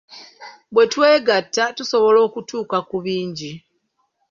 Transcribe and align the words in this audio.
Bwe 0.73 0.83
twegatta, 0.91 1.63
tusobola 1.77 2.19
okutuuka 2.27 2.77
ku 2.89 2.97
bingi. 3.05 3.51